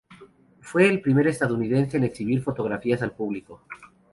[0.61, 3.61] Fue el primer estadounidense en exhibir fotografías al público.